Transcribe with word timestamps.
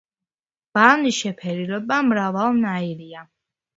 ბალნის 0.77 1.19
შეფერილობა 1.25 1.99
მრავალნაირია. 2.11 3.27